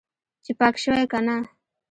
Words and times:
چې 0.43 0.51
پاک 0.59 0.75
شوی 0.83 1.05
که 1.11 1.19
نه. 1.25 1.35